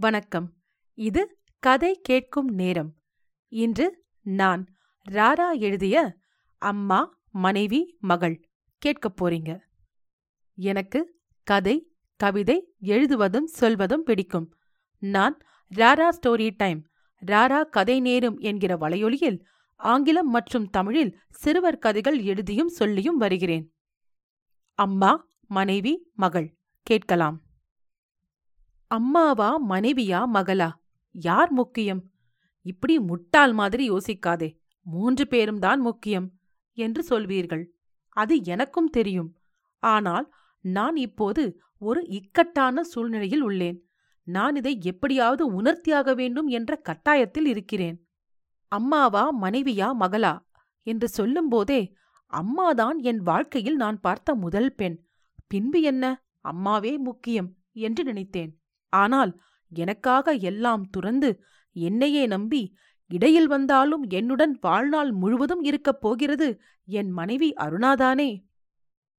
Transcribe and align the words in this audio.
வணக்கம். 0.00 0.52
இது 0.94 1.38
கதை 1.58 2.00
கேட்கும் 2.02 2.48
நேரம். 2.48 2.96
இன்று 3.48 4.04
நான் 4.22 4.74
ராரா 5.10 5.58
எழுதிய 5.58 6.16
அம்மா 6.58 7.18
மனைவி 7.30 7.96
மகள் 8.00 8.48
கேட்கப் 8.78 9.24
போறீங்க. 9.24 9.58
எனக்கு 10.54 11.20
கதை 11.42 11.92
கவிதை 12.16 12.74
எழுதுவதும் 12.78 13.46
சொல்வதும் 13.46 14.02
பிடிக்கும். 14.02 14.54
நான் 14.98 15.38
ராரா 15.76 16.08
ஸ்டோரி 16.10 16.50
டைம் 16.56 16.86
ராரா 17.26 17.64
கதை 17.64 18.00
நேரும் 18.00 18.38
என்கிற 18.38 18.76
வலையொலியில் 18.76 19.44
ஆங்கிலம் 19.76 20.28
மற்றும் 20.28 20.70
தமிழில் 20.70 21.18
சிறுவர் 21.30 21.78
கதைகள் 21.78 22.18
எழுதியும் 22.18 22.68
சொல்லியும் 22.68 23.16
வருகிறேன். 23.16 23.74
அம்மா 24.74 25.28
மனைவி 25.46 26.10
மகள் 26.14 26.56
கேட்கலாம். 26.82 27.42
அம்மாவா 28.90 29.68
மனைவியா 29.68 30.20
மகளா? 30.34 30.70
யார் 31.10 31.50
முக்கியம்? 31.50 32.10
இப்படி 32.62 32.98
முட்டாள் 32.98 33.52
மாதிரி 33.52 33.90
யோசிக்காதே. 33.90 34.58
மூன்று 34.82 35.26
பேரும் 35.26 35.58
தான் 35.58 35.80
முக்கியம் 35.80 36.32
என்று 36.72 37.04
சொல்வீர்கள். 37.10 37.64
அது 38.08 38.44
எனக்கும் 38.44 38.90
தெரியும். 38.90 39.36
ஆனால் 39.78 40.32
நான் 40.60 40.96
இப்போது 40.96 41.60
ஒரு 41.78 42.06
இக்கட்டான 42.06 42.84
சூழ்நிலையில் 42.84 43.44
உள்ளேன். 43.44 43.78
நான் 44.22 44.56
இதை 44.56 44.78
எப்படியாவது 44.82 45.62
உணர்த்தியாக 45.62 46.14
வேண்டும் 46.14 46.46
என்ற 46.46 46.80
கட்டாயத்தில் 46.88 47.46
இருக்கிறேன். 47.46 48.08
அம்மாவா 48.68 49.42
மனைவியா 49.42 49.90
மகளா? 50.00 50.38
என்று 50.82 51.08
சொல்லும்போதே 51.08 51.92
அம்மாதான் 52.32 52.98
என் 53.00 53.22
வாழ்க்கையில் 53.22 53.76
நான் 53.76 54.00
பார்த்த 54.00 54.34
முதல் 54.34 54.74
பெண். 54.74 55.06
பின்பு 55.46 55.80
என்ன? 55.80 56.24
அம்மாவே 56.40 56.98
முக்கியம் 56.98 57.56
என்று 57.72 58.04
நினைத்தேன். 58.04 58.59
ஆனால் 58.90 59.40
எனக்காக 59.68 60.32
எல்லாம் 60.32 60.90
துறந்து 60.90 61.44
என்னையே 61.72 62.26
நம்பி 62.26 62.74
இடையில் 63.06 63.46
வந்தாலும் 63.46 64.04
என்னுடன் 64.08 64.58
வாழ்நாள் 64.60 65.12
முழுவதும் 65.12 65.62
இருக்கப் 65.62 66.00
போகிறது 66.00 66.60
என் 66.84 67.10
மனைவி 67.10 67.52
அருணாதானே? 67.52 68.48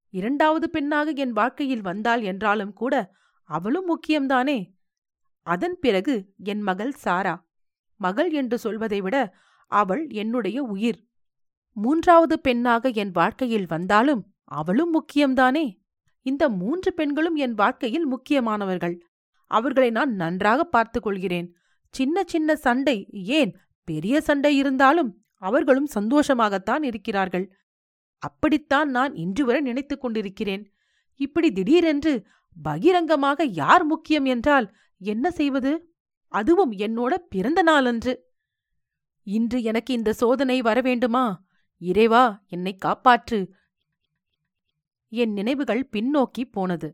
இரண்டாவது 0.09 0.69
பெண்ணாக 0.69 1.11
என் 1.11 1.31
வாழ்க்கையில் 1.31 1.81
வந்தாள் 1.81 2.21
என்றாலும் 2.21 2.73
கூட 2.73 3.11
அவளும் 3.43 3.87
முக்கியம்தானே? 3.87 4.73
அதன் 5.41 5.77
பிறகு 5.79 6.33
என் 6.37 6.61
மகள் 6.61 6.91
சாரா. 6.91 7.49
மகள் 7.95 8.31
என்று 8.31 8.57
சொல்வதை 8.57 9.01
விட 9.01 9.33
அவள் 9.67 10.07
என்னுடைய 10.09 10.63
உயிர். 10.63 11.07
மூன்றாவது 11.71 12.39
பெண்ணாக 12.39 12.89
என் 12.89 13.11
வாழ்க்கையில் 13.11 13.65
வந்தாலும் 13.65 14.33
அவளும் 14.43 14.93
முக்கியம்தானே? 14.93 15.79
இந்த 16.21 16.49
மூன்று 16.49 16.93
பெண்களும் 16.93 17.35
என் 17.35 17.53
வாழ்க்கையில் 17.53 18.07
முக்கியமானவர்கள். 18.07 19.07
அவர்களை 19.51 19.89
நான் 19.89 20.13
நன்றாக 20.13 20.63
பார்த்துக் 20.63 21.03
கொள்கிறேன் 21.03 21.55
சின்ன 21.89 22.23
சின்ன 22.27 22.55
சண்டை 22.55 23.07
ஏன் 23.11 23.57
பெரிய 23.83 24.21
சண்டை 24.21 24.57
இருந்தாலும் 24.57 25.23
அவர்களும் 25.41 25.87
சந்தோஷமாகத்தான் 25.95 26.83
இருக்கிறார்கள். 26.83 27.45
அப்படித்தான் 28.19 28.89
நான் 28.89 29.13
இன்று 29.15 29.45
வரை 29.45 29.61
நினைத்துக் 29.61 30.01
கொண்டிருக்கிறேன். 30.01 30.63
இப்படி 31.15 31.51
திடீரென்று 31.51 32.13
பகிரங்கமாக 32.63 33.43
யார் 33.43 33.83
முக்கியம் 33.83 34.25
என்றால் 34.25 34.67
என்ன 35.01 35.31
செய்வது? 35.31 35.71
அதுவும் 36.27 36.71
என்னோட 36.71 37.13
பிறந்த 37.29 37.61
நாளன்று. 37.61 38.13
இன்று 39.27 39.57
எனக்கு 39.61 39.93
இந்த 39.93 40.13
சோதனை 40.13 40.61
வரவேண்டுமா 40.61 41.25
இறைவா 41.81 42.23
என்னை 42.47 42.73
காப்பாற்று. 42.85 43.39
என் 45.11 45.33
நினைவுகள் 45.33 45.89
பின்னோக்கி 45.91 46.43
போனது. 46.51 46.89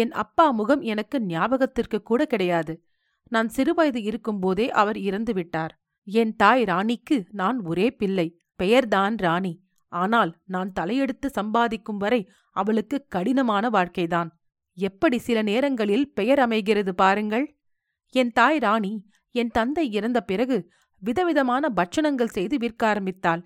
என் 0.00 0.12
அப்பா 0.22 0.46
முகம் 0.50 0.82
எனக்கு 0.92 1.16
ஞாபகத்திற்கு 1.22 1.98
கூட 2.02 2.22
கிடையாது. 2.26 2.74
நான் 3.32 3.50
சிறுவயது 3.56 4.00
இருக்கும்போதே 4.10 4.66
அவர் 4.70 4.98
இறந்துவிட்டார் 5.08 5.72
என் 6.06 6.32
தாய் 6.36 6.64
ராணிக்கு 6.64 7.16
நான் 7.32 7.58
ஒரே 7.64 7.86
பிள்ளை. 7.90 8.26
பெயர்தான் 8.54 9.16
ராணி. 9.16 9.52
ஆனால் 9.92 10.30
நான் 10.44 10.70
தலையெடுத்து 10.80 11.28
சம்பாதிக்கும் 11.28 11.96
வரை 11.96 12.20
அவளுக்கு 12.56 12.96
கடினமான 13.08 13.68
வாழ்க்கைதான். 13.68 14.30
எப்படி 14.78 15.18
சில 15.18 15.38
நேரங்களில் 15.42 16.06
பெயர் 16.12 16.38
அமைகிறது 16.38 16.92
பாருங்கள். 16.94 17.46
என் 18.14 18.32
தாய் 18.32 18.58
ராணி 18.58 18.92
என் 19.34 19.52
தந்தை 19.56 19.84
இறந்த 19.92 20.18
பிறகு 20.30 20.56
விதவிதமான 21.02 21.64
பட்சணங்கள் 21.76 22.34
செய்து 22.36 22.56
விற்க 22.58 22.82
ஆரம்பித்தாள். 22.86 23.42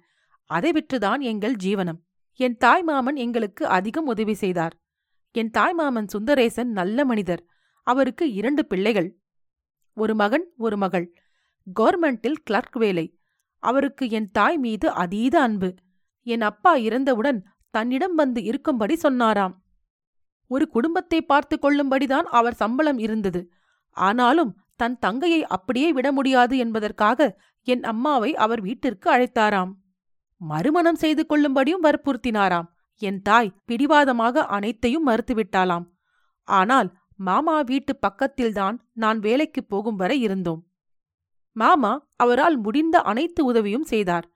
அதை 0.50 0.70
விற்றுதான் 0.70 1.22
எங்கள் 1.30 1.56
ஜீவனம். 1.64 2.00
என் 2.40 2.56
தாய் 2.56 2.82
மாமன் 2.82 3.18
எங்களுக்கு 3.24 3.64
அதிகம் 3.76 4.06
உதவி 4.06 4.34
செய்தார். 4.34 4.74
என் 5.38 5.50
தாய் 5.50 5.72
மாமன் 5.72 6.08
சுந்தரேசன் 6.08 6.72
நல்ல 6.72 7.04
மனிதர். 7.04 7.42
அவருக்கு 7.86 8.24
இரண்டு 8.32 8.62
பிள்ளைகள். 8.66 9.08
ஒரு 9.94 10.14
மகன் 10.14 10.46
ஒரு 10.56 10.76
மகள். 10.76 11.06
கவர்மெண்டில் 11.80 12.40
கிளர்க் 12.44 12.76
வேலை. 12.76 13.06
அவருக்கு 13.62 14.04
என் 14.10 14.30
தாய் 14.32 14.58
மீது 14.58 14.90
அதீத 14.90 15.34
அன்பு. 15.40 15.74
என் 16.26 16.40
அப்பா 16.40 16.72
இறந்தவுடன் 16.74 17.40
தன்னிடம் 17.70 18.14
வந்து 18.14 18.42
இருக்கும்படி 18.42 18.96
சொன்னாராம். 18.96 19.54
ஒரு 20.50 20.68
குடும்பத்தை 20.68 21.22
பார்த்து 21.22 21.56
கொள்ளும்படிதான் 21.62 22.28
அவர் 22.38 22.54
சம்பளம் 22.54 22.98
இருந்தது. 22.98 23.40
ஆனாலும் 23.96 24.52
தன் 24.76 24.98
தங்கையை 24.98 25.40
அப்படியே 25.46 25.88
விட 25.92 26.08
முடியாது 26.12 26.54
என்பதற்காக 26.58 27.40
என் 27.66 27.84
அம்மாவை 27.84 28.30
அவர் 28.36 28.60
வீட்டிற்கு 28.60 29.08
அழைத்தாராம். 29.10 29.72
மறுமணம் 30.40 31.00
செய்து 31.04 31.24
கொள்ளும்படியும் 31.28 31.82
வற்புறுத்தினாராம். 31.82 32.68
என் 32.98 33.22
தாய் 33.22 33.54
பிடிவாதமாக 33.64 34.46
அனைத்தையும் 34.46 35.06
மறுத்துவிட்டாளாம். 35.06 35.86
ஆனால் 36.44 36.96
மாமா 37.16 37.60
வீட்டு 37.60 37.98
பக்கத்தில்தான் 38.06 38.78
நான் 38.92 39.18
வேலைக்குப் 39.18 39.68
போகும் 39.68 39.96
வரை 39.96 40.20
இருந்தோம். 40.20 40.66
மாமா 41.52 42.08
அவரால் 42.16 42.56
முடிந்த 42.56 43.00
அனைத்து 43.00 43.44
உதவியும் 43.44 43.84
செய்தார். 43.84 44.32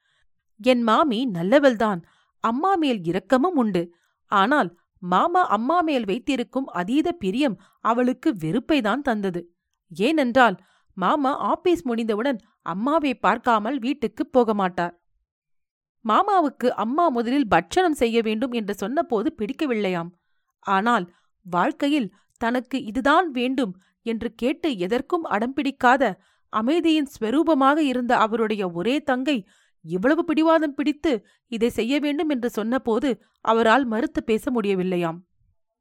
என் 0.57 0.83
மாமி 0.83 1.31
நல்லவள்தான். 1.35 2.03
அம்மா 2.41 2.75
மேல் 2.75 3.03
இரக்கமும் 3.03 3.57
உண்டு. 3.57 3.95
ஆனால் 4.27 4.79
மாமா 4.99 5.47
அம்மா 5.47 5.81
மேல் 5.81 6.05
வைத்திருக்கும் 6.05 6.67
அதீத 6.67 7.13
பிரியம் 7.13 7.61
அவளுக்கு 7.81 8.35
வெறுப்பைதான் 8.41 9.01
தந்தது. 9.01 9.55
ஏனென்றால் 9.95 10.57
மாமா 10.95 11.37
ஆபீஸ் 11.37 11.83
முடிந்தவுடன் 11.83 12.39
அம்மாவை 12.63 13.15
பார்க்காமல் 13.15 13.79
வீட்டுக்குப் 13.79 14.33
போக 14.33 14.55
மாட்டார் 14.55 15.02
மாமாவுக்கு 16.05 16.69
அம்மா 16.75 17.09
முதலில் 17.09 17.49
பட்சணம் 17.49 17.93
செய்ய 17.93 18.23
வேண்டும் 18.23 18.53
என்று 18.53 18.75
சொன்னபோது 18.75 19.35
பிடிக்கவில்லையாம். 19.39 20.11
ஆனால் 20.61 21.13
வாழ்க்கையில் 21.47 22.13
தனக்கு 22.37 22.85
இதுதான் 22.85 23.31
வேண்டும் 23.31 23.73
என்று 24.03 24.35
கேட்டு 24.35 24.79
எதற்கும் 24.79 25.25
அடம்பிடிக்காத 25.25 26.13
அமைதியின் 26.49 27.11
ஸ்வரூபமாக 27.15 27.79
இருந்த 27.79 28.17
அவருடைய 28.17 28.71
ஒரே 28.71 29.01
தங்கை 29.01 29.47
இவ்வளவு 29.85 30.25
பிடிவாதம் 30.25 30.75
பிடித்து 30.75 31.13
இதை 31.49 31.69
செய்ய 31.69 31.99
வேண்டும் 32.01 32.29
என்று 32.29 32.51
சொன்னபோது 32.51 33.09
அவரால் 33.41 33.85
மறுத்து 33.85 34.21
பேச 34.25 34.45
முடியவில்லையாம். 34.51 35.19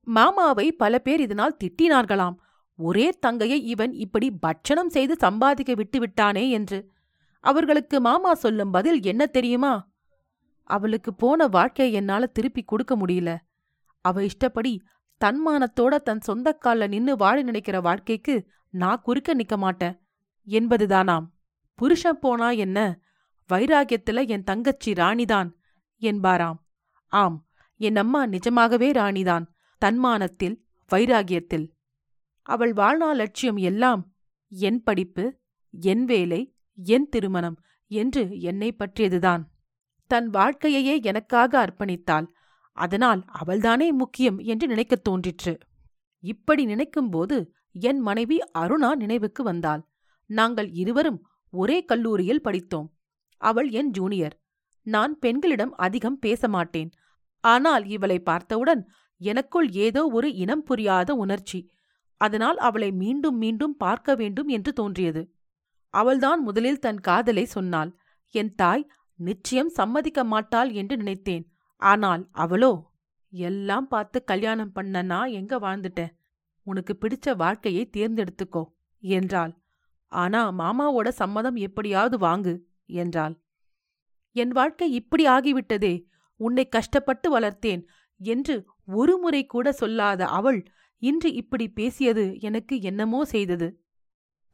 மாமாவை 0.08 0.72
பல 0.72 0.94
பேர் 1.00 1.20
இதனால் 1.20 1.58
திட்டினார்களாம். 1.64 2.36
ஒரே 2.80 3.08
தங்கையை 3.20 3.60
இவன் 3.64 3.94
இப்படி 3.94 4.32
பட்சணம் 4.32 4.90
செய்து 4.90 5.16
சம்பாதிக்க 5.16 5.72
விட்டுவிட்டானே 5.74 6.50
என்று. 6.50 6.80
அவர்களுக்கு 7.40 8.02
மாமா 8.02 8.34
சொல்லும் 8.34 8.72
பதில் 8.72 9.00
என்ன 9.02 9.26
தெரியுமா? 9.26 9.74
அவளுக்கு 10.72 11.14
போன 11.14 11.48
வாழ்க்கையை 11.48 11.96
என்னால 11.96 12.26
திருப்பி 12.26 12.64
கொடுக்க 12.64 12.98
முடியல. 12.98 13.38
அவ 14.02 14.24
இஷ்டப்படி 14.24 14.82
தன்மானத்தோட 15.26 15.96
தன் 15.98 16.22
சொந்த 16.22 16.58
கால்ல 16.66 16.88
நின்னு 16.88 17.16
வாழ 17.16 17.42
நினைக்கிற 17.42 17.82
வாழ்க்கைக்கு 17.82 18.48
நான் 18.70 19.02
குறுக்க 19.02 19.36
நிக்க 19.36 19.58
மாட்டேன். 19.58 20.00
என்பதுதானாம். 20.48 21.26
புருஷன் 21.76 22.20
போனா 22.20 22.50
என்ன? 22.50 23.00
வைராகியத்துல 23.54 24.28
என் 24.28 24.44
தங்கச்சி 24.44 24.94
ராணிதான் 24.94 25.50
என்பாராம். 26.02 26.60
ஆம் 27.08 27.48
என் 27.78 27.96
அம்மா 27.96 28.26
நிஜமாகவே 28.26 28.92
ராணிதான் 28.92 29.46
தன்மானத்தில் 29.86 30.58
வைராகியத்தில் 30.92 31.68
அவள் 32.42 32.74
வாழ்நாள் 32.74 33.16
லட்சியம் 33.16 33.58
எல்லாம் 33.58 34.02
என் 34.50 34.84
படிப்பு 34.84 35.26
என் 35.72 36.06
வேலை 36.06 36.42
என் 36.76 37.10
திருமணம் 37.10 37.58
என்று 37.88 38.40
என்னை 38.40 38.72
பற்றியதுதான். 38.72 39.51
தன் 40.12 40.30
வாழ்க்கையையே 40.30 40.96
எனக்காக 41.02 41.52
அர்ப்பணித்தாள். 41.66 42.28
அதனால் 42.78 43.22
அவள்தானே 43.42 43.88
முக்கியம் 43.92 44.40
என்று 44.52 44.68
நினைக்கத் 44.68 45.04
தோன்றிற்று. 45.04 45.54
இப்படி 46.24 46.64
நினைக்கும்போது 46.66 47.38
என் 47.80 48.00
மனைவி 48.00 48.38
அருணா 48.60 48.96
நினைவுக்கு 48.96 49.44
வந்தாள். 49.44 49.82
நாங்கள் 50.30 50.70
இருவரும் 50.72 51.20
ஒரே 51.54 51.86
கல்லூரியில் 51.86 52.42
படித்தோம். 52.42 52.90
அவள் 53.42 53.70
என் 53.70 53.92
ஜூனியர். 53.92 54.36
நான் 54.86 55.20
பெண்களிடம் 55.20 55.74
அதிகம் 55.76 56.20
பேச 56.20 56.48
மாட்டேன். 56.48 56.92
ஆனால் 57.44 57.86
இவளை 57.86 58.20
பார்த்தவுடன் 58.20 58.82
எனக்குள் 59.22 59.70
ஏதோ 59.88 60.02
ஒரு 60.08 60.34
இனம் 60.34 60.64
புரியாத 60.64 61.14
உணர்ச்சி. 61.14 61.60
அதனால் 62.22 62.58
அவளை 62.58 62.92
மீண்டும் 62.92 63.38
மீண்டும் 63.38 63.76
பார்க்க 63.78 64.16
வேண்டும் 64.16 64.48
என்று 64.48 64.74
தோன்றியது. 64.74 65.24
அவள்தான் 65.94 66.42
முதலில் 66.42 66.80
தன் 66.80 67.00
காதலை 67.00 67.46
சொன்னாள். 67.46 67.92
என் 68.36 68.54
தாய் 68.56 68.90
நிச்சயம் 69.22 69.70
சம்மதிக்க 69.70 70.22
மாட்டாள் 70.24 70.70
என்று 70.72 70.96
நினைத்தேன். 70.98 71.46
ஆனால் 71.82 72.24
அவளோ? 72.32 72.72
எல்லாம் 73.34 73.88
பார்த்து 73.88 74.18
கல்யாணம் 74.24 74.72
பண்ண 74.72 75.02
நான் 75.04 75.32
எங்க 75.32 75.54
வாழ்ந்துட்டேன்? 75.60 76.14
உனக்கு 76.68 76.94
பிடிச்ச 77.02 77.36
வாழ்க்கையை 77.36 77.84
தேர்ந்தெடுத்துக்கோ 77.98 78.64
என்றாள். 79.04 79.54
ஆனா 80.12 80.42
மாமாவோட 80.52 81.08
சம்மதம் 81.12 81.58
எப்படியாவது 81.58 82.18
வாங்கு 82.18 82.54
என்றாள். 82.96 83.36
என் 84.36 84.50
வாழ்க்கை 84.50 84.88
இப்படி 84.92 85.24
ஆகிவிட்டதே 85.28 85.94
உன்னை 86.40 86.66
கஷ்டப்பட்டு 86.70 87.28
வளர்த்தேன் 87.40 87.82
என்று 88.22 88.56
ஒரு 88.94 89.14
முறை 89.18 89.42
கூட 89.46 89.68
சொல்லாத 89.72 90.22
அவள் 90.30 90.60
இன்று 91.02 91.30
இப்படி 91.34 91.66
பேசியது 91.70 92.24
எனக்கு 92.40 92.76
என்னமோ 92.82 93.20
செய்தது. 93.26 93.68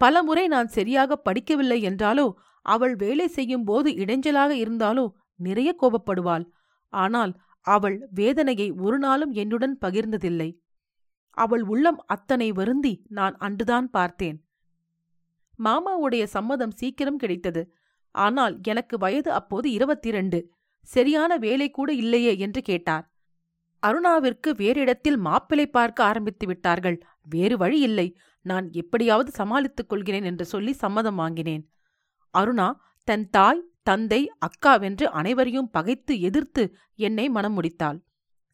பலமுறை 0.02 0.46
நான் 0.48 0.68
சரியாக 0.68 1.22
படிக்கவில்லை 1.26 1.80
என்றாலோ 1.82 2.28
அவள் 2.68 2.96
வேலை 2.96 3.28
செய்யும் 3.28 3.66
போது 3.70 3.90
இடைஞ்சலாக 4.04 4.52
இருந்தாலும் 4.64 5.12
நிறைய 5.40 5.70
கோபப்படுவாள். 5.82 6.46
ஆனால் 6.94 7.34
அவள் 7.68 7.98
வேதனையை 8.10 8.68
ஒரு 8.86 8.98
நாளும் 8.98 9.34
என்னுடன் 9.42 9.76
பகிர்ந்ததில்லை. 9.86 10.50
அவள் 11.38 11.64
உள்ளம் 11.64 12.00
அத்தனை 12.06 12.48
வருந்தி 12.52 12.94
நான் 13.18 13.36
அன்றுதான் 13.38 13.88
பார்த்தேன். 13.90 14.38
மாமாவுடைய 15.60 16.24
சம்மதம் 16.36 16.78
சீக்கிரம் 16.80 17.22
கிடைத்தது. 17.24 17.62
ஆனால் 18.16 18.56
எனக்கு 18.64 18.96
வயது 18.98 19.30
அப்போது 19.32 19.68
இருபத்தி 19.72 20.08
இரண்டு 20.08 20.40
சரியான 20.90 21.32
வேலை 21.38 21.68
கூட 21.70 21.90
இல்லையே 21.94 22.34
என்று 22.38 22.62
கேட்டார். 22.62 23.06
அருணாவிற்கு 23.84 24.50
வேறிடத்தில் 24.62 25.20
மாப்பிளை 25.28 25.66
பார்க்க 25.68 26.00
ஆரம்பித்து 26.04 26.46
விட்டார்கள். 26.48 26.98
வேறு 27.28 27.56
வழி 27.58 27.80
இல்லை. 27.80 28.08
நான் 28.46 28.66
எப்படியாவது 28.72 29.32
சமாளித்துக் 29.32 29.90
கொள்கிறேன் 29.90 30.24
என்று 30.24 30.46
சொல்லி 30.46 30.74
சம்மதம் 30.84 31.16
வாங்கினேன். 31.16 31.64
அருணா 32.40 32.68
தன் 33.08 33.26
தாய் 33.30 33.66
தந்தை 33.84 34.22
அக்காவென்று 34.48 35.06
அனைவரையும் 35.20 35.72
பகைத்து 35.72 36.14
எதிர்த்து 36.20 36.64
என்னை 37.00 37.26
மனம் 37.30 37.56
முடித்தாள். 37.58 38.00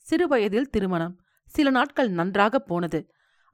சிறுவயதில் 0.08 0.70
திருமணம். 0.70 1.16
சில 1.54 1.70
நாட்கள் 1.70 2.10
நன்றாக 2.10 2.60
போனது. 2.60 3.00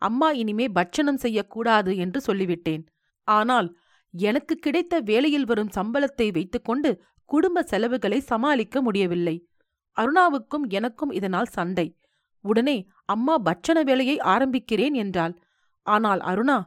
அம்மா 0.01 0.29
இனிமே 0.31 0.65
பட்சணம் 0.69 1.17
செய்யக்கூடாது 1.17 1.91
என்று 1.97 2.19
சொல்லிவிட்டேன். 2.27 2.83
ஆனால் 3.27 3.69
எனக்கு 4.13 4.53
கிடைத்த 4.55 4.93
வேலையில் 5.01 5.45
வரும் 5.45 5.73
சம்பளத்தை 5.75 6.27
வைத்துக்கொண்டு 6.31 6.91
குடும்ப 7.29 7.63
செலவுகளை 7.63 8.19
சமாளிக்க 8.21 8.81
முடியவில்லை. 8.81 9.35
அருணாவுக்கும் 9.97 10.65
எனக்கும் 10.69 11.11
இதனால் 11.11 11.53
சண்டை. 11.57 11.87
உடனே 12.45 12.77
அம்மா 13.05 13.35
பட்சண 13.39 13.77
வேலையை 13.83 14.15
ஆரம்பிக்கிறேன் 14.33 14.95
என்றாள். 14.95 15.33
ஆனால் 15.87 16.21
அருணா 16.21 16.57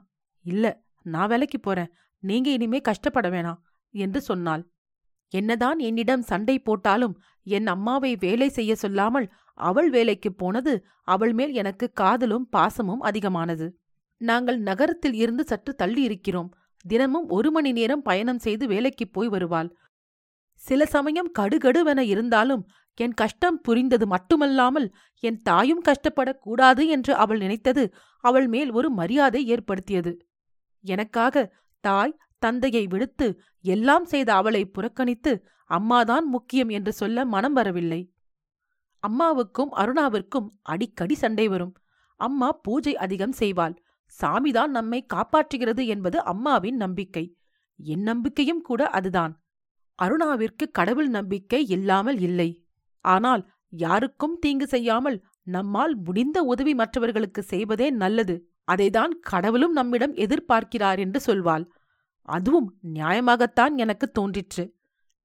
இல்ல 0.44 0.66
நான் 1.06 1.28
வேலைக்கு 1.28 1.58
போறேன். 1.60 1.90
நீங்க 2.22 2.50
இனிமே 2.50 2.78
கஷ்டப்பட 2.80 3.30
வேணாம் 3.30 3.60
என்று 3.94 4.20
சொன்னாள். 4.20 4.62
என்னதான் 5.32 5.78
என்னிடம் 5.78 6.22
சண்டை 6.22 6.58
போட்டாலும் 6.58 7.14
என் 7.46 7.66
அம்மாவை 7.66 8.16
வேலை 8.16 8.48
செய்ய 8.48 8.72
சொல்லாமல் 8.74 9.26
அவள் 9.58 9.90
வேலைக்குப் 9.90 10.38
போனது 10.38 10.72
அவள் 11.02 11.32
மேல் 11.32 11.52
எனக்கு 11.52 11.86
காதலும் 11.92 12.48
பாசமும் 12.56 13.02
அதிகமானது. 13.02 13.66
நாங்கள் 14.20 14.58
நகரத்தில் 14.58 15.14
இருந்து 15.14 15.44
சற்று 15.44 15.72
தள்ளி 15.74 16.02
இருக்கிறோம். 16.02 16.50
தினமும் 16.84 17.28
ஒரு 17.28 17.50
மணி 17.50 17.72
நேரம் 17.72 18.02
பயணம் 18.02 18.38
செய்து 18.38 18.66
வேலைக்குப் 18.66 19.12
போய் 19.12 19.28
வருவாள். 19.28 19.70
சில 20.62 20.86
சமயம் 20.86 21.30
கடுகடுவென 21.38 22.00
இருந்தாலும் 22.04 22.62
என் 22.98 23.14
கஷ்டம் 23.14 23.60
புரிந்தது 23.60 24.06
மட்டுமல்லாமல் 24.06 24.88
என் 25.22 25.38
தாயும் 25.42 25.82
கஷ்டப்படக்கூடாது 25.88 26.82
என்று 26.86 27.12
அவள் 27.14 27.38
நினைத்தது 27.38 27.84
அவள் 28.24 28.48
மேல் 28.48 28.70
ஒரு 28.70 28.90
மரியாதை 28.90 29.40
ஏற்படுத்தியது. 29.46 30.12
எனக்காக 30.84 31.44
தாய் 31.84 32.18
தந்தையை 32.38 32.84
விடுத்து 32.86 33.26
எல்லாம் 33.64 34.04
செய்த 34.04 34.28
அவளை 34.34 34.62
புறக்கணித்து 34.66 35.32
அம்மாதான் 35.70 36.26
முக்கியம் 36.26 36.68
என்று 36.68 36.92
சொல்ல 36.92 37.24
மனம் 37.24 37.52
வரவில்லை. 37.52 38.00
அம்மாவுக்கும் 39.02 39.72
அருணாவிற்கும் 39.72 40.48
அடிக்கடி 40.62 41.14
சண்டை 41.14 41.46
வரும். 41.48 41.72
அம்மா 42.20 42.48
பூஜை 42.62 42.94
அதிகம் 42.96 43.36
செய்வாள். 43.38 43.74
சாமிதான் 44.12 44.68
நம்மை 44.68 45.00
காப்பாற்றுகிறது 45.14 45.82
என்பது 45.86 46.18
அம்மாவின் 46.22 46.76
நம்பிக்கை. 46.76 47.24
என் 47.78 48.02
நம்பிக்கையும் 48.02 48.62
கூட 48.62 48.82
அதுதான். 48.88 49.32
அருணாவிற்கு 49.98 50.64
கடவுள் 50.70 51.08
நம்பிக்கை 51.08 51.60
இல்லாமல் 51.66 52.18
இல்லை. 52.18 52.48
ஆனால் 53.04 53.42
யாருக்கும் 53.72 54.36
தீங்கு 54.38 54.66
செய்யாமல் 54.66 55.18
நம்மால் 55.46 55.94
முடிந்த 55.96 56.38
உதவி 56.42 56.72
மற்றவர்களுக்கு 56.74 57.42
செய்வதே 57.42 57.90
நல்லது. 58.02 58.36
அதைதான் 58.68 59.12
கடவுளும் 59.20 59.72
நம்மிடம் 59.72 60.14
எதிர்பார்க்கிறார் 60.14 60.98
என்று 60.98 61.20
சொல்வாள். 61.26 61.64
அதுவும் 62.28 62.68
நியாயமாகத்தான் 62.94 63.74
எனக்கு 63.76 64.10
தோன்றிற்று. 64.10 64.64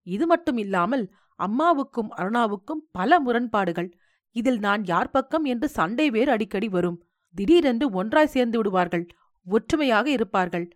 இது 0.04 0.28
மட்டும் 0.28 0.58
இல்லாமல் 0.58 1.14
அம்மாவுக்கும் 1.36 2.12
அருணாவுக்கும் 2.18 2.82
பல 2.92 3.20
முரண்பாடுகள். 3.20 3.90
இதில் 4.32 4.60
நான் 4.60 4.84
யார் 4.84 5.10
பக்கம் 5.10 5.44
என்று 5.44 5.68
சண்டை 5.70 6.10
வேறு 6.10 6.32
அடிக்கடி 6.32 6.68
வரும். 6.68 6.98
திடீரென்று 7.36 7.90
ஒன்றாய் 7.90 8.28
சேர்ந்து 8.28 8.58
விடுவார்கள். 8.58 9.06
ஒற்றுமையாக 9.48 10.10
இருப்பார்கள். 10.10 10.68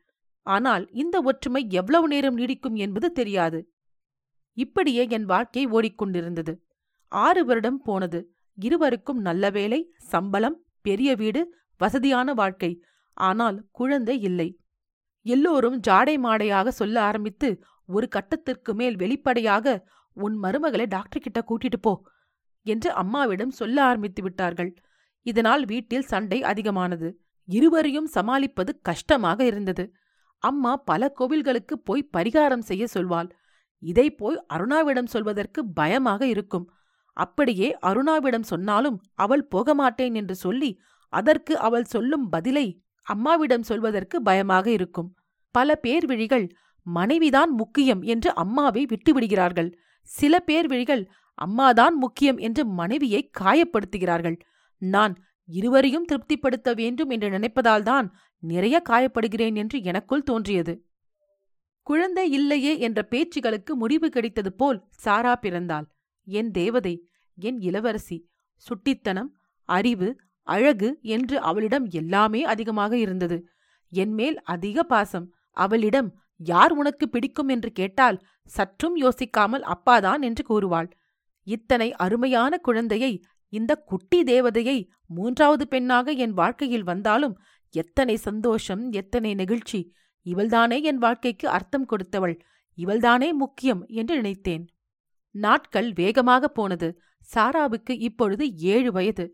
ஆனால் 0.42 0.90
இந்த 0.92 1.22
ஒற்றுமை 1.22 1.62
எவ்வளவு 1.70 2.08
நேரம் 2.08 2.38
நீடிக்கும் 2.38 2.74
என்பது 2.76 3.12
தெரியாது. 3.12 3.60
இப்படியே 4.58 5.08
என் 5.08 5.26
வாழ்க்கை 5.26 5.68
ஓடிக்கொண்டிருந்தது. 5.68 6.54
ஆறு 7.12 7.46
வருடம் 7.46 7.82
போனது. 7.82 8.20
இருவருக்கும் 8.58 9.20
நல்ல 9.22 9.50
வேலை 9.50 9.80
சம்பளம் 9.98 10.58
பெரிய 10.82 11.16
வீடு 11.16 11.42
வசதியான 11.84 12.34
வாழ்க்கை. 12.34 12.72
ஆனால் 13.18 13.58
குழந்தை 13.72 14.16
இல்லை. 14.30 14.50
எல்லோரும் 15.26 15.78
ஜாடை 15.88 16.16
மாடையாக 16.26 16.68
சொல்ல 16.72 16.96
ஆரம்பித்து 17.02 17.50
ஒரு 17.90 18.08
கட்டத்திற்கு 18.16 18.72
மேல் 18.74 18.96
வெளிப்படையாக 18.96 19.66
உன் 20.18 20.36
மருமகளை 20.44 20.86
டாக்டர் 20.88 21.26
கிட்ட 21.26 21.40
கூட்டிட்டு 21.50 21.80
போ 21.82 21.94
என்று 22.66 22.90
அம்மாவிடம் 22.94 23.54
சொல்ல 23.60 23.78
ஆரம்பித்து 23.84 24.22
விட்டார்கள். 24.24 24.72
இதனால் 25.26 25.64
வீட்டில் 25.66 26.10
சண்டை 26.12 26.40
அதிகமானது. 26.44 27.10
இருவரையும் 27.48 28.10
சமாளிப்பது 28.16 28.72
கஷ்டமாக 28.82 29.40
இருந்தது. 29.46 29.86
அம்மா 30.44 30.74
பல 30.90 31.12
கோவில்களுக்கு 31.20 31.76
போய் 31.88 32.10
பரிகாரம் 32.18 32.68
செய்ய 32.70 32.84
சொல்வாள். 32.94 33.30
இதை 33.84 34.08
போய் 34.12 34.38
அருணாவிடம் 34.54 35.12
சொல்வதற்கு 35.14 35.60
பயமாக 35.80 36.22
இருக்கும். 36.34 36.66
அப்படியே 37.18 37.68
அருணாவிடம் 37.88 38.50
சொன்னாலும் 38.52 38.98
அவள் 39.16 39.46
போக 39.54 39.74
மாட்டேன் 39.74 40.16
என்று 40.16 40.36
சொல்லி 40.36 40.72
அதற்கு 41.14 41.54
அவள் 41.60 41.84
சொல்லும் 41.84 42.26
பதிலை 42.30 42.66
அம்மாவிடம் 43.08 43.62
சொல்வதற்கு 43.62 44.18
பயமாக 44.22 44.68
இருக்கும். 44.72 45.10
பல 45.56 45.76
பேர் 45.76 46.06
விழிகள் 46.06 46.46
மனைவிதான் 46.86 47.52
முக்கியம் 47.52 48.02
என்று 48.02 48.30
அம்மாவை 48.34 48.84
விட்டுவிடுகிறார்கள். 48.86 49.70
சில 50.10 50.34
பேர் 50.40 50.68
விழிகள் 50.68 51.04
அம்மாதான் 51.38 51.96
முக்கியம் 51.96 52.38
என்று 52.38 52.64
மனைவியை 52.66 53.22
காயப்படுத்துகிறார்கள். 53.40 54.38
நான் 54.82 55.14
இருவரையும் 55.50 56.06
திருப்திப்படுத்த 56.06 56.70
வேண்டும் 56.74 57.10
என்று 57.10 57.28
நினைப்பதால்தான் 57.30 58.08
நிறைய 58.44 58.78
காயப்படுகிறேன் 58.90 59.56
என்று 59.56 59.78
எனக்குள் 59.84 60.24
தோன்றியது. 60.24 60.74
குழந்தை 61.88 62.26
இல்லையே 62.32 62.74
என்ற 62.80 63.00
பேச்சுகளுக்கு 63.10 63.74
முடிவு 63.74 64.08
கிடைத்தது 64.10 64.52
போல் 64.54 64.80
சாரா 64.98 65.34
பிறந்தாள். 65.36 65.88
என் 66.28 66.52
தேவதை 66.52 66.96
என் 67.38 67.60
இளவரசி 67.60 68.18
சுட்டித்தனம் 68.66 69.32
அறிவு 69.70 70.10
அழகு 70.54 70.90
என்று 71.16 71.36
அவளிடம் 71.40 71.86
எல்லாமே 71.92 72.42
அதிகமாக 72.44 72.94
இருந்தது. 72.98 73.38
என்மேல் 73.92 74.38
அதிக 74.46 74.84
பாசம். 74.84 75.28
அவளிடம் 75.58 76.10
யார் 76.42 76.74
உனக்கு 76.74 77.06
பிடிக்கும் 77.10 77.50
என்று 77.50 77.70
கேட்டால் 77.72 78.18
சற்றும் 78.52 78.96
யோசிக்காமல் 79.02 79.66
அப்பாதான் 79.74 80.22
என்று 80.22 80.44
கூறுவாள். 80.44 80.90
இத்தனை 81.48 81.88
அருமையான 81.96 82.58
குழந்தையை 82.58 83.14
இந்த 83.54 83.72
குட்டி 83.90 84.20
தேவதையை 84.24 84.78
மூன்றாவது 85.10 85.66
பெண்ணாக 85.68 86.12
என் 86.26 86.34
வாழ்க்கையில் 86.34 86.84
வந்தாலும் 86.84 87.36
எத்தனை 87.74 88.16
சந்தோஷம் 88.18 88.84
எத்தனை 88.92 89.32
நெகிழ்ச்சி. 89.36 89.82
இவள்தானே 90.26 90.78
என் 90.84 90.98
வாழ்க்கைக்கு 90.98 91.48
அர்த்தம் 91.50 91.90
கொடுத்தவள். 91.92 92.36
இவள்தானே 92.78 93.30
முக்கியம் 93.34 93.82
என்று 93.92 94.16
நினைத்தேன். 94.16 94.64
நாட்கள் 95.36 95.90
வேகமாக 95.94 96.48
போனது. 96.50 96.90
சாராவுக்கு 97.30 97.94
இப்பொழுது 98.00 98.46
ஏழு 98.74 98.90
வயது. 98.92 99.26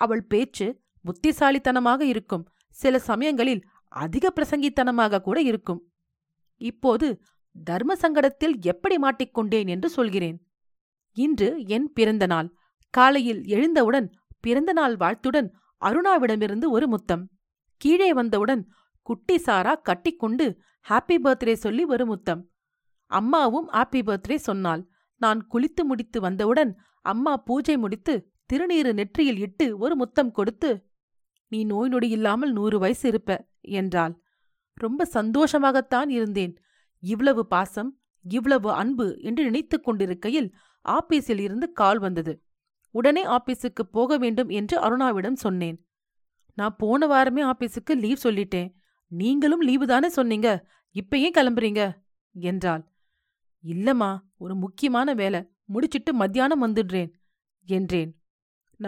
அவள் 0.00 0.24
பேச்சு 0.24 0.66
புத்திசாலித்தனமாக 1.04 2.04
இருக்கும். 2.04 2.44
சில 2.68 2.98
சமயங்களில் 2.98 3.62
அதிக 3.88 4.32
பிரசங்கித்தனமாக 4.36 5.20
கூட 5.20 5.38
இருக்கும். 5.40 5.80
இப்போது 6.60 7.22
தர்ம 7.56 7.94
சங்கடத்தில் 7.94 8.54
எப்படி 8.62 8.96
மாட்டிக்கொண்டேன் 8.96 9.68
என்று 9.68 9.88
சொல்கிறேன். 9.88 10.38
இன்று 11.16 11.48
என் 11.66 11.88
பிறந்த 11.92 12.26
நாள். 12.26 12.48
காலையில் 12.94 13.42
எழுந்தவுடன் 13.46 14.08
பிறந்த 14.40 14.72
நாள் 14.72 14.96
வாழ்த்துடன் 14.96 15.48
அருணாவிடமிருந்து 15.82 16.66
ஒரு 16.68 16.86
முத்தம். 16.88 17.22
கீழே 17.80 18.12
வந்தவுடன் 18.12 18.62
குட்டி 19.06 19.38
சாரா 19.38 19.74
கட்டிக்கொண்டு 19.74 20.46
ஹாப்பி 20.86 21.16
பர்த்டே 21.24 21.52
சொல்லி 21.52 21.84
ஒரு 21.84 22.06
முத்தம். 22.06 22.42
அம்மாவும் 23.10 23.68
ஹாப்பி 23.68 24.00
பர்த்டே 24.08 24.34
சொன்னாள். 24.34 24.82
நான் 25.20 25.40
குளித்து 25.52 25.82
முடித்து 25.84 26.20
வந்தவுடன் 26.20 26.72
அம்மா 27.04 27.36
பூஜை 27.36 27.76
முடித்து 27.76 28.14
திருநீறு 28.52 28.92
நெற்றியில் 28.92 29.38
இட்டு 29.38 29.78
ஒரு 29.78 29.96
முத்தம் 29.96 30.30
கொடுத்து 30.30 30.92
நீ 31.48 31.64
நோய் 31.64 31.88
நொடி 31.88 32.08
இல்லாமல் 32.08 32.52
நூறு 32.52 32.78
வயசு 32.78 33.08
இருப்ப 33.08 33.48
என்றாள். 33.60 34.22
ரொம்ப 34.74 35.08
சந்தோஷமாகத்தான் 35.12 36.08
இருந்தேன். 36.08 36.58
இவ்வளவு 37.00 37.46
பாசம் 37.46 38.00
இவ்வளவு 38.20 38.72
அன்பு 38.72 39.18
என்று 39.20 39.44
நினைத்துக் 39.44 39.84
கொண்டிருக்கையில் 39.84 40.54
ஆபீஸில் 40.84 41.38
இருந்து 41.38 41.72
கால் 41.72 41.98
வந்தது. 41.98 42.42
உடனே 42.90 43.24
ஆபீஸுக்கு 43.24 43.82
போக 43.90 44.18
வேண்டும் 44.18 44.48
என்று 44.48 44.76
அருணாவிடம் 44.80 45.32
சொன்னேன். 45.32 45.86
நான் 46.54 46.76
போன 46.78 47.06
வாரமே 47.06 47.42
ஆபீஸுக்கு 47.42 47.94
லீவ் 47.94 48.24
சொல்லிட்டேன். 48.24 48.74
நீங்களும் 49.06 49.60
லீவு 49.60 49.86
தானே 49.86 50.08
சொன்னீங்க? 50.08 50.68
இப்ப 50.90 51.18
ஏன் 51.18 51.36
கிளம்புறீங்க? 51.38 51.92
என்றாள். 52.34 52.92
இல்லம்மா 53.64 54.18
ஒரு 54.36 54.54
முக்கியமான 54.54 55.14
வேலை. 55.14 55.48
முடிச்சிட்டு 55.64 56.14
மத்தியானம் 56.14 56.62
வந்துடுறேன் 56.62 57.10
என்றேன். 57.66 58.23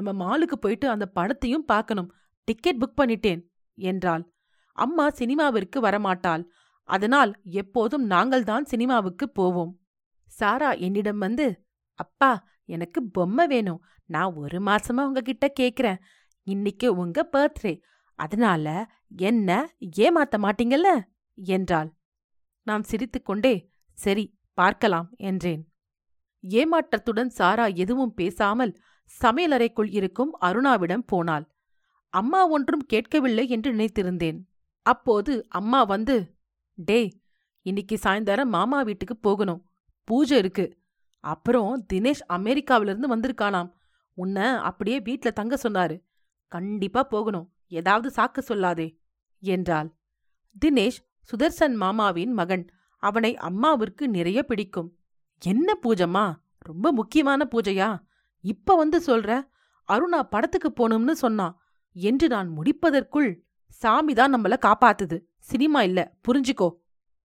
நம்ம 0.03 0.13
மாலுக்கு 0.13 0.53
போயிட்டு 0.53 0.89
அந்த 0.89 1.11
படத்தையும் 1.15 1.67
பார்க்கணும். 1.67 2.13
டிக்கெட் 2.45 2.83
புக் 2.83 3.01
பண்ணிட்டேன் 3.01 3.43
என்றாள். 3.75 4.33
அம்மா 4.73 5.09
சினிமாவிற்கு 5.09 5.81
வரமாட்டாள். 5.81 6.45
அதனால் 6.89 7.33
எப்போதும் 7.45 8.11
நாங்கள்தான் 8.11 8.63
சினிமாவுக்கு 8.63 9.31
போவோம். 9.31 9.81
சாரா 10.27 10.73
என்னிடம் 10.73 11.19
வந்து 11.19 11.47
அப்பா 11.95 12.47
எனக்கு 12.65 13.09
பொம்மை 13.09 13.47
வேணும். 13.47 13.85
நான் 14.05 14.35
ஒரு 14.35 14.61
மாசமா 14.61 15.07
உங்ககிட்ட 15.07 15.53
கேக்குறேன். 15.61 16.01
இன்னைக்கு 16.43 16.97
உங்க 16.97 17.29
பர்த்டே. 17.33 17.81
அதனால 18.19 18.91
என்ன 19.17 19.75
ஏமாத்த 19.97 20.37
மாட்டீங்கல்ல? 20.39 20.91
என்றாள். 21.35 21.91
நான் 22.63 22.83
சிரித்துக்கொண்டே 22.83 23.55
சரி 23.93 24.25
பார்க்கலாம் 24.55 25.09
என்றேன். 25.17 25.73
ஏமாற்றத்துடன் 26.49 27.31
சாரா 27.31 27.67
எதுவும் 27.67 28.15
பேசாமல் 28.15 28.73
சமையலறைக்குள் 29.23 29.93
இருக்கும் 29.93 30.33
அருணாவிடம் 30.41 31.07
போனாள். 31.07 31.47
அம்மா 32.09 32.49
ஒன்றும் 32.49 32.87
கேட்கவில்லை 32.87 33.49
என்று 33.49 33.73
நினைத்திருந்தேன். 33.73 34.39
அப்போது 34.83 35.47
அம்மா 35.49 35.83
வந்து 35.83 36.37
டே 36.75 37.23
இன்னைக்கு 37.63 37.99
சாயந்தரம் 38.03 38.45
மாமா 38.45 38.83
வீட்டுக்கு 38.83 39.17
போகணும். 39.17 39.71
பூஜை 40.05 40.39
இருக்கு. 40.39 40.79
அப்புறம் 41.21 41.87
தினேஷ் 41.93 42.23
அமெரிக்காவிலிருந்து 42.29 43.09
வந்திருக்கானாம். 43.09 43.73
உன்னை 44.15 44.43
அப்படியே 44.43 45.01
வீட்ல 45.01 45.31
தங்க 45.31 45.59
சொன்னாரு. 45.63 46.03
கண்டிப்பா 46.49 47.03
போகணும். 47.03 47.53
ஏதாவது 47.69 48.09
சாக்கு 48.17 48.41
சொல்லாதே 48.49 48.99
என்றாள். 49.39 49.97
தினேஷ் 50.65 51.01
சுதர்சன் 51.21 51.75
மாமாவின் 51.75 52.33
மகன். 52.33 52.69
அவனை 52.99 53.35
அம்மாவிற்கு 53.35 54.07
நிறைய 54.07 54.43
பிடிக்கும். 54.43 54.99
என்ன 55.43 55.79
பூஜம்மா? 55.83 56.35
ரொம்ப 56.59 56.93
முக்கியமான 56.93 57.49
பூஜையா? 57.51 58.05
இப்ப 58.45 58.75
வந்து 58.77 58.99
சொல்ற? 59.01 59.31
அருணா 59.89 60.21
படத்துக்கு 60.23 60.71
போகணும்னு 60.71 61.15
சொன்னான். 61.17 61.55
என்று 61.97 62.27
நான் 62.29 62.49
முடிப்பதற்குள் 62.49 63.31
சாமி 63.83 64.15
தான் 64.15 64.35
நம்மள 64.35 64.55
காப்பாத்துது. 64.67 65.17
சினிமா 65.39 65.81
இல்ல 65.83 66.01
புரிஞ்சுக்கோ 66.29 66.69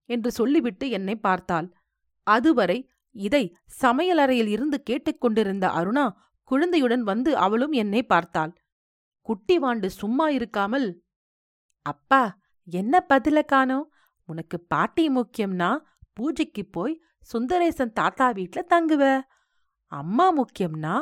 என்று 0.10 0.32
சொல்லிவிட்டு 0.32 0.90
என்னை 0.90 1.16
பார்த்தாள். 1.20 1.68
அதுவரை 2.28 2.78
இதை 3.16 3.44
சமையலறையில் 3.82 4.48
இருந்து 4.48 4.78
கேட்டுக்கொண்டிருந்த 4.84 5.66
அருணா 5.70 6.06
குழந்தையுடன் 6.44 7.04
வந்து 7.04 7.32
அவளும் 7.38 7.72
என்னை 7.72 8.02
பார்த்தாள். 8.04 8.52
குட்டி 9.22 9.56
வாண்டு 9.60 9.88
சும்மா 9.92 10.28
இருக்காமல் 10.30 10.88
அப்பா 11.86 12.24
என்ன 12.68 12.94
பதில 13.10 13.40
காணோம்? 13.44 13.86
உனக்கு 14.30 14.58
பாட்டி 14.60 15.06
முக்கியம்னா 15.10 15.70
பூஜைக்கு 16.14 16.64
போய் 16.66 16.96
சுந்தரேசன் 17.22 17.94
தாத்தா 17.94 18.28
வீட்ல 18.32 18.60
தங்குவ. 18.70 19.04
அம்மா 19.92 20.26
முக்கியம்னா 20.34 20.96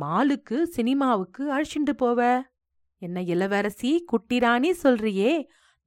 மாலுக்கு 0.00 0.62
சினிமாவுக்கு 0.62 1.42
அழிச்சுண்டு 1.54 1.92
போவ. 1.98 2.20
என்ன 3.02 3.22
இளவரசி 3.22 4.04
குட்டிராணி 4.12 4.70
சொல்றியே. 4.82 5.32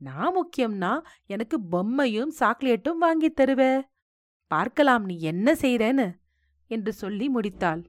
நான் 0.01 0.33
முக்கியம்னா 0.35 1.01
எனக்கு 1.25 1.57
பொம்மையும் 1.71 2.31
சாக்லேட்டும் 2.39 2.97
வாங்கித் 2.97 3.35
தருவ. 3.35 3.61
பார்க்கலாம் 4.51 5.05
நீ 5.05 5.19
என்ன 5.19 5.53
செய்றேன்னு 5.53 6.07
என்று 6.67 6.93
சொல்லி 6.93 7.27
முடித்தாள். 7.29 7.81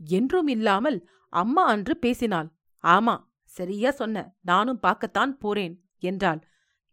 என்றும் 0.00 0.46
இல்லாமல் 0.46 0.98
அம்மா 1.32 1.64
அன்று 1.66 1.96
பேசினாள். 1.96 2.48
ஆமா 2.84 3.14
சரியா 3.44 3.90
சொன்ன. 3.90 4.34
நானும் 4.40 4.78
பார்க்கத்தான் 4.78 5.38
போறேன் 5.38 5.74
என்றாள். 5.98 6.40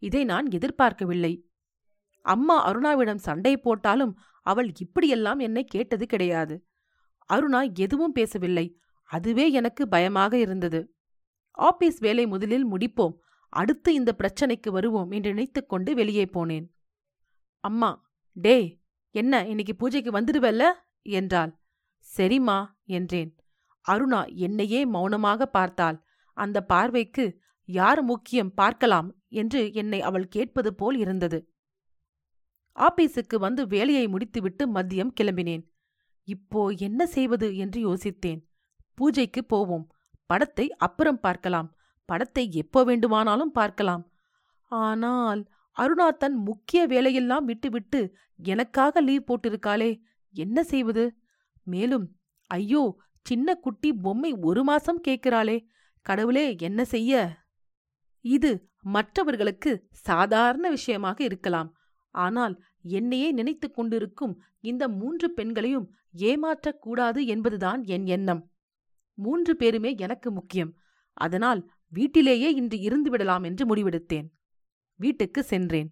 இதை 0.04 0.24
நான் 0.24 0.48
எதிர்பார்க்கவில்லை. 0.52 1.34
அம்மா 2.26 2.56
அருணாவிடம் 2.70 3.26
சண்டை 3.28 3.58
போட்டாலும் 3.58 4.14
அவள் 4.46 4.70
இப்படியெல்லாம் 4.80 5.40
என்னை 5.40 5.64
கேட்டது 5.66 6.06
கிடையாது. 6.06 6.56
அருணா 7.30 7.74
எதுவும் 7.74 8.12
பேசவில்லை. 8.12 8.66
அதுவே 9.10 9.52
எனக்கு 9.52 9.88
பயமாக 9.88 10.38
இருந்தது. 10.38 10.96
ஆபீஸ் 11.52 12.00
வேலை 12.00 12.28
முதலில் 12.28 12.68
முடிப்போம். 12.74 13.16
அடுத்து 13.50 13.94
இந்த 13.94 14.16
பிரச்சனைக்கு 14.18 14.70
வருவோம் 14.70 15.12
என்று 15.12 15.34
நினைத்துக்கொண்டு 15.34 15.94
வெளியே 15.94 16.26
போனேன். 16.26 16.66
அம்மா 17.64 17.92
டே 18.34 18.84
என்ன 19.16 19.48
இன்னைக்கு 19.48 19.76
பூஜைக்கு 19.76 20.12
வந்துடுவல்ல? 20.12 20.64
என்றாள். 21.02 21.52
சரிம்மா 22.18 22.58
என்றேன். 22.86 23.32
அருணா 23.86 24.22
என்னையே 24.36 24.86
மௌனமாக 24.86 25.46
பார்த்தாள். 25.46 25.98
அந்த 26.38 26.58
பார்வைக்கு 26.62 27.26
யார் 27.70 28.02
முக்கியம் 28.04 28.54
பார்க்கலாம் 28.54 29.10
என்று 29.28 29.74
என்னை 29.74 30.02
அவள் 30.02 30.28
கேட்பது 30.28 30.74
போல் 30.74 30.98
இருந்தது. 30.98 31.40
ஆபீஸுக்கு 32.76 33.36
வந்து 33.36 33.68
வேலையை 33.68 34.08
முடித்துவிட்டு 34.08 34.64
மதியம் 34.72 35.16
கிளம்பினேன். 35.22 35.64
இப்போ 36.28 36.62
என்ன 36.88 37.02
செய்வது 37.06 37.48
என்று 37.58 37.80
யோசித்தேன். 37.88 38.42
பூஜைக்கு 38.98 39.42
போவோம். 39.44 39.86
படத்தை 40.30 40.66
அப்புறம் 40.86 41.20
பார்க்கலாம். 41.20 41.70
படத்தை 42.10 42.44
எப்போ 42.62 42.80
வேண்டுமானாலும் 42.84 43.52
பார்க்கலாம். 43.52 44.04
ஆனால் 44.72 45.42
அருணா 45.78 46.08
தன் 46.18 46.38
முக்கிய 46.50 46.82
வேலையெல்லாம் 46.88 47.46
விட்டுவிட்டு 47.46 48.00
எனக்காக 48.40 49.02
லீவ் 49.02 49.28
போட்டிருக்காளே 49.28 49.92
என்ன 50.36 50.58
செய்வது? 50.64 51.06
மேலும் 51.64 52.06
ஐயோ 52.52 52.84
சின்ன 53.26 53.56
குட்டி 53.56 53.90
பொம்மை 54.06 54.32
ஒரு 54.50 54.62
மாசம் 54.64 55.00
கேட்கிறாளே 55.08 55.58
கடவுளே 56.06 56.46
என்ன 56.68 56.80
செய்ய? 56.86 57.14
இது 58.26 58.52
மற்றவர்களுக்கு 58.96 59.72
சாதாரண 60.08 60.66
விஷயமாக 60.70 61.20
இருக்கலாம். 61.24 61.70
ஆனால் 62.16 62.56
என்னையே 62.82 63.32
நினைத்துக் 63.32 63.74
கொண்டிருக்கும் 63.74 64.34
இந்த 64.62 64.84
மூன்று 64.90 65.28
பெண்களையும் 65.32 65.88
ஏமாற்றக்கூடாது 66.18 67.22
என்பதுதான் 67.26 67.82
என் 67.86 68.06
எண்ணம். 68.06 68.42
மூன்று 69.18 69.54
பேருமே 69.56 69.92
எனக்கு 69.98 70.32
முக்கியம். 70.32 70.72
அதனால் 71.18 71.62
வீட்டிலேயே 71.90 72.54
இன்று 72.54 72.78
இருந்து 72.80 73.10
விடலாம் 73.10 73.44
என்று 73.44 73.64
முடிவெடுத்தேன். 73.66 74.28
வீட்டுக்கு 75.00 75.44
சென்றேன். 75.44 75.90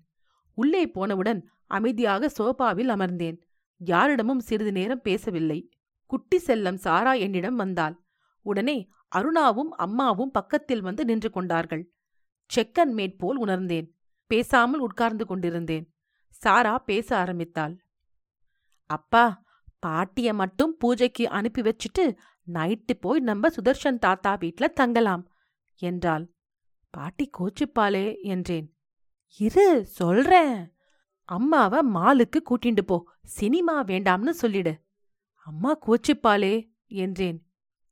உள்ளே 0.58 0.84
போனவுடன் 0.88 1.42
அமைதியாக 1.68 2.30
சோபாவில் 2.30 2.90
அமர்ந்தேன். 2.90 3.38
யாரிடமும் 3.82 4.40
சிறிது 4.40 4.72
நேரம் 4.72 5.02
பேசவில்லை. 5.02 5.60
குட்டி 6.10 6.38
செல்லம் 6.46 6.80
சாரா 6.86 7.14
என்னிடம் 7.14 7.56
வந்தாள். 7.56 7.96
உடனே 8.46 8.78
அருணாவும் 9.16 9.72
அம்மாவும் 9.78 10.32
பக்கத்தில் 10.32 10.82
வந்து 10.82 11.06
நின்று 11.06 11.30
கொண்டார்கள். 11.30 11.84
செக்கன் 12.50 12.94
மேட் 12.98 13.18
போல் 13.18 13.38
உணர்ந்தேன். 13.38 13.88
பேசாமல் 14.32 14.80
உட்கார்ந்து 14.80 15.26
கொண்டிருந்தேன். 15.26 15.86
சாரா 16.44 16.74
பேச 16.80 17.08
ஆரம்பித்தாள். 17.18 17.74
அப்பா 18.90 19.26
பாட்டிய 19.80 20.30
மட்டும் 20.34 20.74
பூஜைக்கு 20.78 21.24
அனுப்பி 21.30 21.62
வச்சுட்டு 21.62 22.04
நைட்டு 22.48 22.94
போய் 23.00 23.20
நம்ம 23.20 23.50
சுதர்ஷன் 23.50 24.04
தாத்தா 24.06 24.32
வீட்ல 24.36 24.66
தங்கலாம் 24.80 25.24
என்றாள். 25.82 26.26
பாட்டி 26.94 27.26
கோச்சுப்பாளே 27.38 28.06
என்றேன். 28.24 28.68
இரு 29.40 29.68
சொல்றேன். 29.92 30.58
அம்மாவ 31.30 31.74
மாலுக்கு 31.96 32.40
கூட்டிண்டு 32.50 32.84
போ 32.86 32.98
சினிமா 33.38 33.76
வேண்டாம்னு 33.84 34.34
சொல்லிடு. 34.42 34.74
அம்மா 35.48 35.72
கோச்சுப்பாளே 35.86 36.54
என்றேன். 37.04 37.40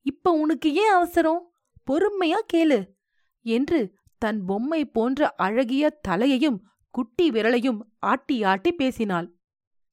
இப்ப 0.05 0.33
உனக்கு 0.43 0.69
ஏன் 0.73 0.93
அவசரம்? 0.93 1.41
பொறுமையா 1.87 2.39
கேளு 2.53 2.79
என்று 3.45 3.79
தன் 4.21 4.41
பொம்மை 4.45 4.81
போன்ற 4.95 5.29
அழகிய 5.37 5.85
தலையையும் 6.07 6.59
குட்டி 6.91 7.31
விரலையும் 7.31 7.79
ஆட்டி 7.99 8.43
ஆட்டி 8.43 8.71
பேசினாள். 8.71 9.35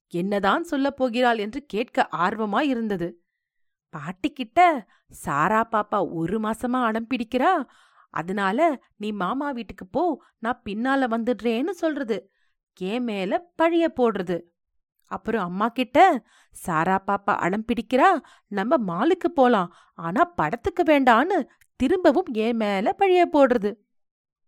என்னதான் 0.09 0.65
சொல்லப் 0.65 0.97
போகிறாள்? 0.97 1.39
என்று 1.39 1.65
கேட்க 1.67 2.09
ஆர்வமாயிருந்தது. 2.13 3.13
பாட்டிக்கிட்ட 3.93 4.87
சாரா 5.09 5.69
பாப்பா 5.73 6.13
ஒரு 6.13 6.39
மாசமா 6.39 6.85
அடம் 6.85 7.07
பிடிக்கிறா. 7.07 7.69
அதனால 8.11 8.83
நீ 8.97 9.13
மாமா 9.13 9.51
வீட்டுக்கு 9.51 9.87
போ 9.87 10.23
நான் 10.39 10.63
பின்னால 10.65 11.07
வந்துடுறேன்னு 11.09 11.71
சொல்றது. 11.71 12.33
ஏன் 12.81 13.05
மேல 13.05 13.51
பழிய 13.63 13.87
போடுறது. 13.97 14.43
அப்புறம் 15.05 15.45
அம்மா 15.45 15.69
கிட்ட 15.69 16.27
சாரா 16.51 17.05
பாப்பா 17.07 17.35
அடம் 17.37 17.65
பிடிக்கிறா. 17.65 18.21
நம்ம 18.47 18.77
மாலுக்கு 18.87 19.29
போலாம். 19.35 19.75
ஆனா 19.95 20.25
படத்துக்கு 20.25 20.83
வேண்டான்னு 20.83 21.49
திரும்பவும் 21.77 22.27
என் 22.33 22.57
மேல 22.57 22.95
பழிய 22.99 23.25
போடுறது. 23.33 23.75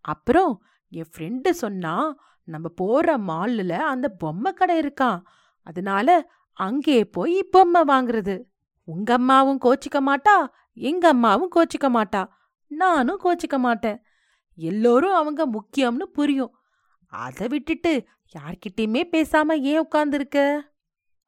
அப்புறம் 0.01 0.65
என் 0.89 1.11
ஃப்ரெண்டு 1.17 1.51
சொன்னா 1.51 2.17
நம்ம 2.51 2.69
போற 2.69 3.17
மால்ல 3.19 3.73
அந்த 3.93 4.07
பொம்மை 4.09 4.53
கடை 4.53 4.77
இருக்கான் 4.81 5.21
அதனால 5.67 6.09
அங்கே 6.53 7.05
போய் 7.05 7.39
பொம்மை 7.43 7.83
வாங்குறது. 7.83 8.35
உங்க 8.89 9.11
அம்மாவும் 9.15 9.61
கோச்சிக்க 9.65 9.99
மாட்டா 10.09 10.37
எங்க 10.73 11.05
அம்மாவும் 11.09 11.53
கோச்சிக்க 11.57 11.89
மாட்டா. 11.89 12.23
நானும் 12.71 13.21
கோச்சிக்க 13.25 13.57
மாட்டேன். 13.57 13.99
எல்லோரும் 14.59 15.13
அவங்க 15.13 15.43
முக்கியம்னு 15.47 16.03
புரியும். 16.03 16.53
அதை 17.13 17.47
விட்டுட்டு 17.49 17.93
யார்கிட்டயுமே 18.35 19.03
பேசாம 19.13 19.53
ஏன் 19.63 19.87
உட்கார்ந்துருக்க? 19.87 20.39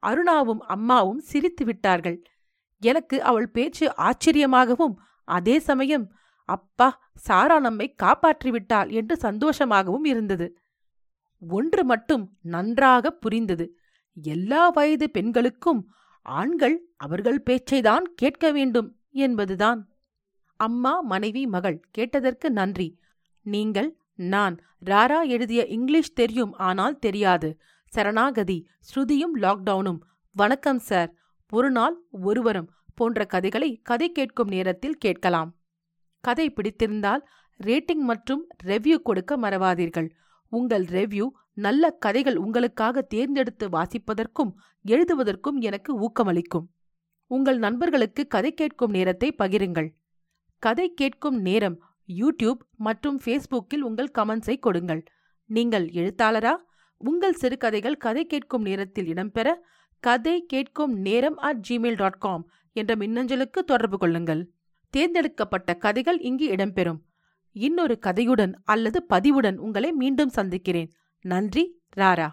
அருணாவும் 0.02 0.62
அம்மாவும் 0.74 1.22
சிரித்து 1.30 1.64
விட்டார்கள். 1.64 2.18
எனக்கு 2.82 3.16
அவள் 3.22 3.48
பேச்சு 3.50 3.86
ஆச்சரியமாகவும் 3.98 4.94
அதே 5.28 5.56
சமயம் 5.58 6.06
அப்பா 6.48 6.88
சாரா 7.16 7.56
நம்மை 7.58 7.86
காப்பாற்றிவிட்டாள் 8.02 8.88
என்று 8.90 9.14
சந்தோஷமாகவும் 9.22 10.06
இருந்தது. 10.06 10.46
ஒன்று 11.48 11.84
மட்டும் 11.84 12.36
நன்றாக 12.42 13.10
புரிந்தது. 13.10 13.78
எல்லா 14.14 14.68
வயது 14.68 15.10
பெண்களுக்கும் 15.10 15.92
ஆண்கள் 16.22 16.88
அவர்கள் 16.96 17.42
பேச்சைதான் 17.50 18.02
கேட்க 18.14 18.52
வேண்டும் 18.52 18.96
என்பதுதான். 19.10 19.88
அம்மா 20.56 21.00
மனைவி 21.00 21.46
மகள் 21.46 21.84
கேட்டதற்கு 21.90 22.50
நன்றி. 22.50 22.98
நீங்கள் 23.42 23.98
நான் 24.14 24.58
ராரா 24.86 25.26
எழுதிய 25.26 25.66
இங்கிலீஷ் 25.66 26.12
தெரியும் 26.12 26.52
ஆனால் 26.52 26.98
தெரியாது. 26.98 27.58
சரணாகதி 27.86 28.68
ஸ்ருதியும் 28.80 29.36
லாக்டவுனும். 29.36 29.98
வணக்கம் 30.32 30.78
சார். 30.78 31.14
ஒரு 31.50 31.70
நாள் 31.70 31.96
ஒருவரும் 32.10 32.70
போன்ற 32.94 33.24
கதைகளை 33.24 33.80
கதை 33.82 34.12
கேட்கும் 34.12 34.48
நேரத்தில் 34.48 34.96
கேட்கலாம். 34.96 35.56
கதை 36.20 36.50
பிடித்திருந்தால் 36.50 37.24
ரேட்டிங் 37.64 38.04
மற்றும் 38.06 38.48
ரெவ்யூ 38.64 38.94
கொடுக்க 38.94 39.36
மறவாதீர்கள். 39.36 40.10
உங்கள் 40.58 40.84
ரெவ்யூ 40.96 41.26
நல்ல 41.64 41.90
கதைகள் 42.04 42.38
உங்களுக்காக 42.44 43.02
தேர்ந்தெடுத்து 43.14 43.66
வாசிப்பதற்கும் 43.68 44.52
எழுதுவதற்கும் 44.84 45.58
எனக்கு 45.68 45.92
ஊக்கமளிக்கும். 46.06 46.66
உங்கள் 47.30 47.58
நண்பர்களுக்கு 47.58 48.22
கதை 48.26 48.50
கேட்கும் 48.54 48.94
நேரத்தை 48.96 49.28
பகிருங்கள். 49.38 49.88
கதை 50.62 50.86
கேட்கும் 51.00 51.38
நேரம் 51.40 51.76
யூடியூப் 52.20 52.62
மற்றும் 52.76 53.18
ஃபேஸ்புக்கில் 53.24 53.84
உங்கள் 53.88 54.14
கமெண்ட்ஸை 54.18 54.56
கொடுங்கள். 54.58 55.02
நீங்கள் 55.50 55.86
எழுத்தாளரா? 56.00 56.54
உங்கள் 57.00 57.38
சிறுகதைகள் 57.42 58.02
கதை 58.04 58.24
கேட்கும் 58.26 58.66
நேரத்தில் 58.68 59.08
இடம்பெற 59.12 59.48
கதை 60.02 60.36
கேட்கும் 60.52 60.94
நேரம் 61.06 61.38
அட் 61.48 61.62
ஜிமெயில் 61.68 61.96
டாட் 61.96 62.20
காம் 62.24 62.44
என்ற 62.76 62.92
மின்னஞ்சலுக்கு 62.96 63.60
தொடர்பு 63.70 63.98
கொள்ளுங்கள். 63.98 64.42
தேர்ந்தெடுக்கப்பட்ட 64.94 65.70
கதைகள் 65.84 66.20
இங்கு 66.20 66.46
இடம்பெறும். 66.56 67.00
இன்னொரு 67.52 67.98
கதையுடன் 68.06 68.54
அல்லது 68.64 69.06
பதிவுடன் 69.08 69.56
உங்களை 69.56 69.92
மீண்டும் 69.92 70.28
சந்திக்கிறேன். 70.28 70.92
நன்றி 71.20 71.80
ராரா. 71.96 72.30